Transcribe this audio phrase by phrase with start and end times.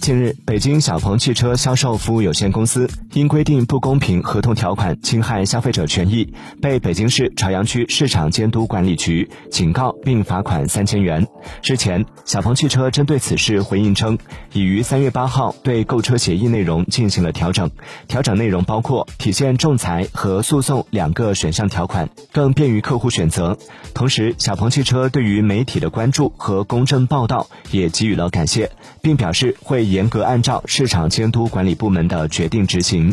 [0.00, 11.28] 近日，北京小鹏汽车销售服务有限公司因规定不公平合同条款侵害消费者权益，被北京市朝阳区市场监督管理局警告并罚款三千元。
[11.62, 14.16] 日前，小鹏汽车针对此事回应称，
[14.54, 17.70] 已于三月八号对购车协议内容进行了调整，
[18.08, 23.58] 调整内容包括体现仲裁和诉讼两个选项条款，更便于客户选择。
[23.92, 28.72] 同时，小鹏汽车对于媒体的关注和公正报道也给予了感谢，
[29.02, 29.89] 并表示会。
[29.90, 33.12] 严格按照市场监督管理部门的决定执行。